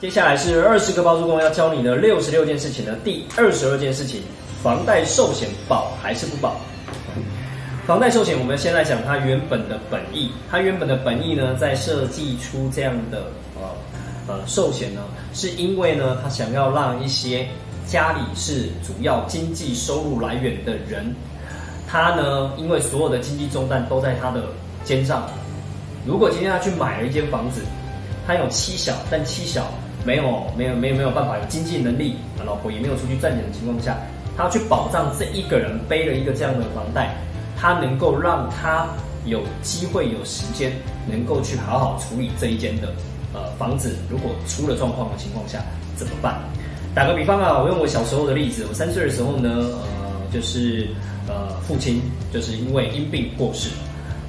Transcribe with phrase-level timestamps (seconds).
[0.00, 4.22] 接下来是二十个包租公要教你的六十六件事情的第二十二件事情：
[4.62, 6.56] 房贷寿险保还是不保？
[7.86, 10.30] 房贷寿险，我们先来讲它原本的本意。
[10.50, 13.24] 它原本的本意呢，在设计出这样的
[13.56, 13.68] 呃
[14.26, 15.02] 呃寿险呢，
[15.34, 17.46] 是因为呢，它想要让一些
[17.86, 21.14] 家里是主要经济收入来源的人，
[21.86, 24.44] 他呢，因为所有的经济重担都在他的
[24.82, 25.28] 肩上。
[26.06, 27.60] 如果今天他去买了一间房子，
[28.26, 29.70] 他有妻小，但妻小。
[30.04, 33.96] 没有没有没有没有办法有经济能力，老婆也没有出去赚钱的情况下，
[34.36, 37.14] 他要去保障这一个人背了一个这样的房贷，
[37.56, 38.86] 他能够让他
[39.26, 40.72] 有机会有时间，
[41.06, 42.88] 能够去好好处理这一间的
[43.34, 45.62] 呃房子，如果出了状况的情况下
[45.96, 46.40] 怎么办？
[46.94, 50.88] 打个比方啊，我用我小时候的例子，我三岁的时候呢，呃，就是
[51.28, 52.00] 呃父亲
[52.32, 53.70] 就是因为因病过世，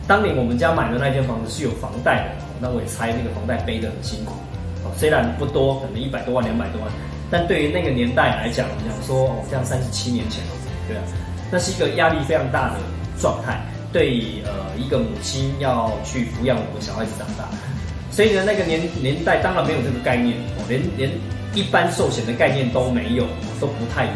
[0.08, 4.34] 当年我们家买的那间房子是有房贷的，那我也猜那个房贷背得很辛苦。
[4.98, 6.92] 虽然不多，可能一百多万、两百多万，
[7.30, 10.54] 但对于那个年代来讲，讲说哦，这样三十七年前哦，
[10.88, 11.04] 对啊，
[11.52, 12.76] 那是一个压力非常大的
[13.20, 17.48] 状态，对呃一个母亲要去抚养五个小孩子长大，
[18.12, 21.10] 所以呢，那个年年代当然没有这个概念，哦连连
[21.54, 23.26] 一般寿险的概念都没有，
[23.60, 24.12] 都不太有，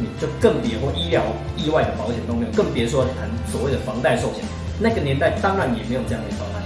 [0.00, 1.22] 你就更别或医疗
[1.56, 4.44] 意外的保险都没有，更别说谈所谓的房贷寿险。
[4.80, 6.63] 那个年代当然也没有这样的方案。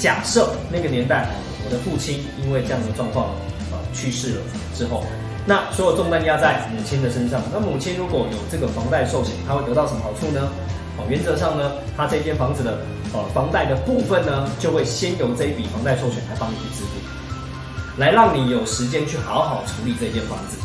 [0.00, 1.28] 假设那个年代。
[1.62, 3.28] 我的父亲因为这样的状况，
[3.70, 4.40] 呃，去世了
[4.74, 5.04] 之后，
[5.46, 7.40] 那所有重担压在母亲的身上。
[7.52, 10.50] 那母亲如果有这个房贷寿险，他会得到什么好处呢？
[10.96, 12.78] 哦，原则上呢，他这间房子的
[13.12, 20.56] 呃房贷的部分呢，就会先由这一笔房贷寿险来帮你去支付，来让你有时间去好好处理这间房子。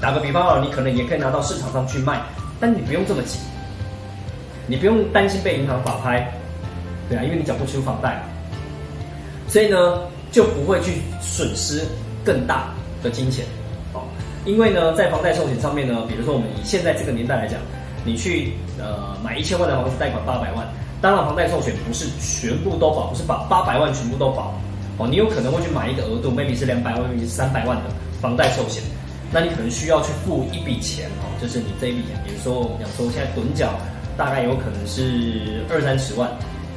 [0.00, 2.22] 打个比方啊，你可能也可以拿到市场上去卖，
[2.60, 3.38] 但你不用这么急，
[4.66, 6.32] 你不用担心被银行法拍，
[7.08, 8.22] 对啊，因为你缴不出房贷，
[9.54, 10.02] 所以呢。
[10.34, 11.86] 就不会去损失
[12.24, 12.74] 更大
[13.04, 13.44] 的金钱，
[13.92, 14.02] 哦，
[14.44, 17.60] 因为呢，在房贷寿险上面呢，比如说我们以现在这个年代来讲，
[18.04, 20.66] 你去呃买一千万的房子，贷款八百万，
[21.00, 24.52] 当然房贷寿险不是全部都保，不是把八百万全部都保，
[24.98, 27.84] 哦，你有可能会去买一个额度，maybe 是两百万，maybe 是三百万的
[28.20, 28.82] 房贷寿险，
[29.30, 33.72] 那你可能需要去付一笔钱，哦，就是你这一笔钱，比如说我讲说现在趸缴
[34.16, 36.28] 大概有可能是二三十万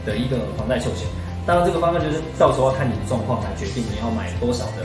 [0.06, 1.08] 的一个房贷寿险。
[1.48, 4.84] 当然，这个方案就是到时候看你的状况来决定你要买多少的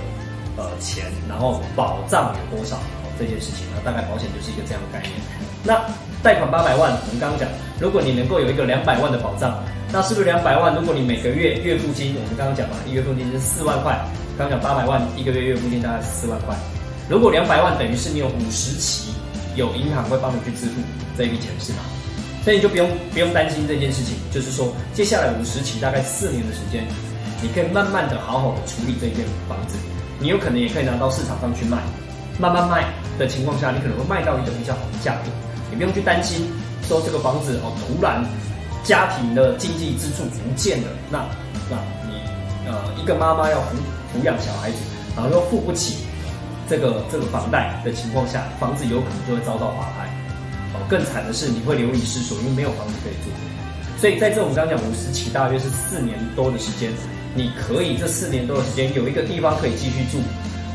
[0.57, 2.79] 呃钱，然后保障有多少
[3.19, 3.67] 这件事情。
[3.75, 5.13] 那大概保险就是一个这样的概念。
[5.65, 5.75] 那
[6.23, 7.49] 贷款八百万，我们刚刚讲，
[7.81, 9.59] 如果你能够有一个两百万的保障，
[9.91, 10.73] 那是不是两百万？
[10.73, 13.99] 如果你每个月月付金，我们刚刚讲嘛，一月付金是四万块，
[14.39, 16.55] 刚刚讲八百万一个月月付金大概是四万块。
[17.11, 19.11] 如果两百万等于是你有五十期，
[19.57, 20.81] 有银行会帮你去支付
[21.19, 21.79] 这一笔钱，是吗？
[22.45, 26.85] 所以你就不用不用担心这件事情，就是说接下来五十期大概四年的时间，
[27.41, 29.77] 你可以慢慢的好好的处理这一间房子，
[30.19, 31.79] 你有可能也可以拿到市场上去卖，
[32.39, 35.31] 慢慢卖的情况下，你可能会卖到一个比较好的价格，
[35.71, 36.51] 你不用去担心
[36.83, 38.25] 说这个房子哦突然
[38.83, 41.25] 家庭的经济支柱不见了，那
[41.71, 41.77] 那
[42.09, 42.19] 你
[42.67, 43.79] 呃一个妈妈要抚
[44.13, 44.79] 抚养小孩子，
[45.15, 45.99] 然后又付不起
[46.69, 50.12] 这个这个房贷的情况下，房子有可能就会遭到法拍。
[50.93, 53.33] 更惨的是，你会流离失所，因为没有房子可以住。
[53.97, 56.93] 所以在这我们刚讲五十起，大约是四年多的时间，
[57.35, 60.21] 你可以这四年多的时间有一个地方可以继续住，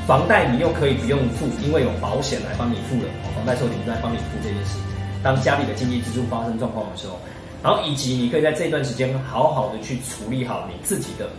[0.08, 4.80] 房贷你又可以不用付，因为有保险来帮你付了，房贷寿险在帮你付这件事。
[5.22, 7.20] 当家里的经济支柱发生状况的时候，
[7.62, 11.30] 然后以及你可以在这段时间好好的去处理好你自己的。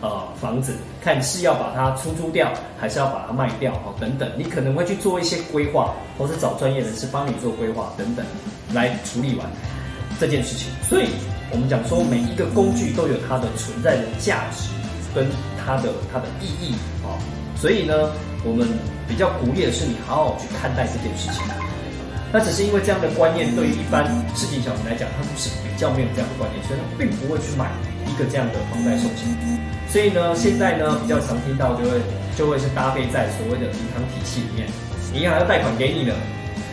[0.00, 8.24] 呃，房子看是要把它出租掉，还是要把它卖掉哦，等等，你可能会去做一些规划，或是找专业人士帮你做规划等等，
[8.72, 9.46] 来处理完
[10.20, 10.70] 这件事情。
[10.82, 11.08] 所以，
[11.50, 14.68] 我们讲说每一个工具都有它的存在的价值
[15.14, 15.26] 跟
[15.64, 17.18] 它的它的意义啊。
[17.56, 18.10] 所以呢，
[18.44, 18.68] 我们
[19.08, 21.42] 比较鼓励的是你好好去看待这件事情。
[22.32, 24.04] 那只是因为这样的观念对于一般
[24.36, 27.70] 市井小民来讲，他们是比较没有这样的观念，所以他并不会去买
[28.06, 29.24] 一个这样的房贷寿险。
[29.88, 31.96] 所以呢，现在呢比较常听到就会
[32.36, 34.68] 就会是搭配在所谓的银行体系里面，
[35.14, 36.14] 银行要贷款给你了，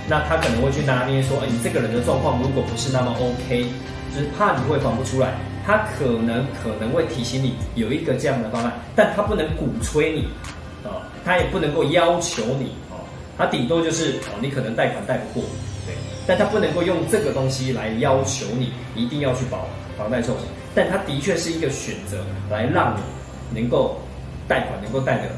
[0.10, 3.66] 那他可能会去拿捏说，哎，你这个人的状况如果不是那么 OK，
[4.14, 5.34] 就是怕你会还不出来，
[5.66, 10.28] 他可能可能会提醒你有一个这样的方案，但他不能鼓吹你，
[10.84, 12.74] 啊，他也不能够要求你，
[13.38, 15.50] 它，顶多就是哦，你可能贷款贷不过，
[15.86, 15.94] 对，
[16.26, 19.68] 但它不能够用这个东西来要求你一定要去保
[19.98, 20.48] 房贷寿险。
[20.74, 23.98] 但它的确是一个选择，来让你能够
[24.48, 25.30] 贷款能够贷得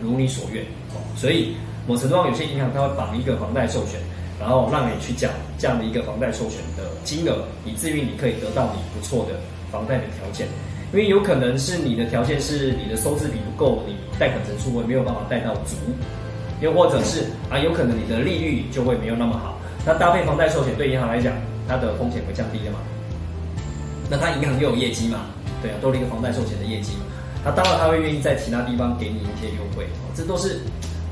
[0.00, 0.64] 如你所愿
[0.94, 0.98] 哦。
[1.16, 1.54] 所以
[1.86, 4.00] 某程度上，有些银行它会绑一个房贷授权，
[4.38, 9.34] 然后让你去缴这样的一个房贷授权的金额，以至于你可以得到你不错的
[9.70, 10.46] 房贷的条件。
[10.92, 15.76] 因为有可能是你的条件是你的收支比不够，你贷款成数会没有办法贷到足，
[16.60, 19.58] 又或者是啊，有可能你的利率就会没有那么好。
[19.84, 21.34] 那搭配房贷寿险对银行来讲，
[21.66, 22.78] 它的风险会降低的嘛？
[24.08, 25.26] 那它银行又有业绩嘛？
[25.60, 26.92] 对啊，多了一个房贷寿险的业绩，
[27.44, 30.60] 那当然他会愿意在其他地方给你一些优惠，这都是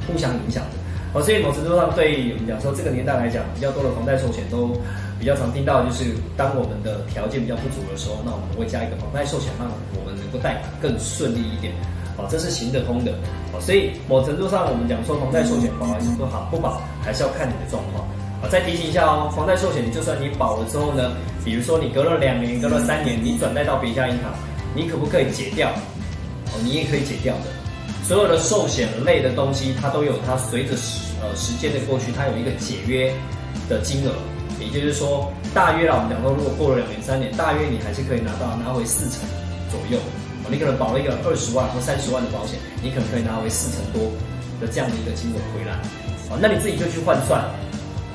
[0.07, 0.71] 互相影响的。
[1.13, 4.77] 哦，所以某程度上对我们讲说这个年代来讲，比较多的房贷寿险都
[5.19, 11.73] 比较常听到，就是当我们的条件比较不足的时候，那我们会加一个房贷寿险，让我们能够贷款更顺利一点。
[12.19, 13.13] 哦，这是行得通的。
[13.55, 18.05] 哦，所以某程度上我们讲说房贷寿险保还是不好不保，还是要看你的状况。
[18.43, 21.13] 啊，再提醒一下哦，房贷寿险就算你保了之后呢，
[21.45, 24.35] 比如说你隔了两年、隔了三年，你转贷到别家银行，
[24.75, 25.71] 你可不可以解掉？
[26.51, 27.47] 哦，你也可以解掉的。
[28.05, 33.13] 所有的寿险类的东西，它都有它随着时呃时间的过去，它有一个解约
[33.69, 34.13] 的金额，
[34.61, 39.29] 也就是说，大约啦，我们讲说，如果过了两年三年，大约你还是可以拿到拿回四成
[39.71, 39.99] 左右。
[40.51, 44.11] 你可能保了一个二十万或三十万的保险，你可能可以拿回四成多
[44.61, 45.79] 的这样的一个金额回来。
[46.31, 47.45] 哦，那你自己就去换算，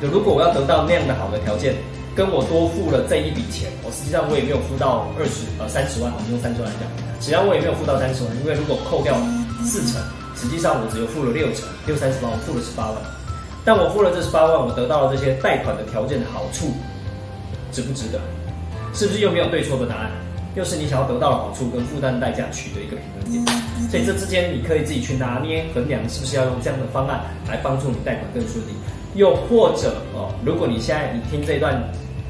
[0.02, 1.76] 就如果我要得到那样的好的条件，
[2.16, 6.86] 跟我多付了这一笔钱，我实际上我也没有付到二十呃三十万，我们用三十万来讲，
[7.22, 9.16] 实际上我也没有付到三十万，因为如果扣掉。
[9.64, 10.02] 四成，
[10.36, 13.00] 实际上我只有付了六成，六三十八，我付了十八万。
[13.64, 16.74] 但我付了这十八万，我得到了这些贷款的条件的好处，
[17.72, 18.20] 值不值得？
[18.94, 20.12] 是不是又没有对错的答案？
[20.56, 23.58] 又是你想要得到的好处跟负担代价取得一个平衡点。
[23.90, 28.72] 所以这之间你可以自己去拿捏衡量，是不是要用这样的方案来帮助你贷款更顺利？
[29.16, 31.84] 又或者哦，如果你现在你听这段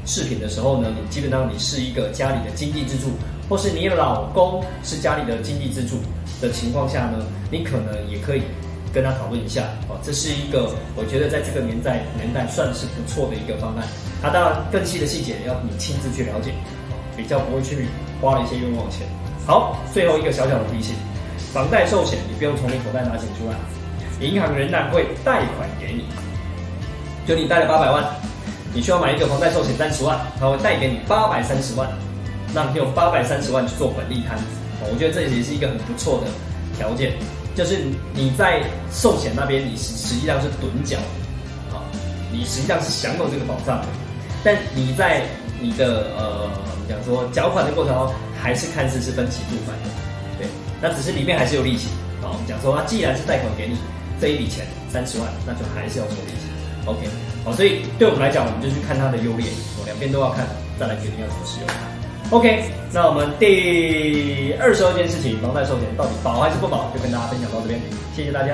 [0.04, 3.10] 视频的时候呢，你基本上你是一个家里的经济支柱，
[3.48, 5.96] 或是你老公是家里的经济支柱。
[6.42, 8.42] 的情况下呢，你可能也可以
[8.92, 13.86] 跟他讨论一下哦，这是一个我觉得在这个年代年代算是不错的一个方案。
[14.20, 16.52] 啊当然更细的细节要你亲自去了解，
[17.16, 17.86] 比较不会去
[18.20, 19.06] 花了一些冤枉钱。
[19.46, 20.94] 好，最后一个小小的提醒，
[21.52, 23.56] 房贷寿险你不用从你口袋拿钱出来，
[24.20, 26.06] 银行仍然会贷款给你。
[27.26, 28.04] 就你贷了八百万，
[28.74, 31.88] 你需要买一个房贷寿险三十万，他会贷给你八百三十万，
[32.54, 34.38] 让你用八百三十万去做本利摊。
[34.80, 36.26] 我觉得这也是一个很不错的
[36.76, 37.12] 条件，
[37.54, 37.78] 就是
[38.12, 40.98] 你在寿险那边，你实实际上是趸缴，
[41.72, 41.80] 啊，
[42.30, 43.86] 你实际上是享有这个保障的，
[44.42, 45.22] 但你在
[45.64, 49.88] 你的呃，我们讲说缴款的过程中，还是看似是分期付款的，
[50.36, 50.46] 对，
[50.82, 51.88] 那只是里面还是有利息，
[52.20, 53.78] 好，我们讲说，那既然是贷款给你
[54.20, 56.44] 这一笔钱三十万，那就还是要收利息
[56.84, 57.08] ，OK，
[57.46, 59.48] 好，所以对我们来讲，我们就去看它的优劣，
[59.80, 60.44] 我两边都要看，
[60.78, 62.36] 再来决定要怎么使用它。
[62.36, 67.80] OK，那我们第二十二件事情，房贷寿险到底保还是不保，就跟大家分享到这边，
[68.14, 68.52] 谢谢大家。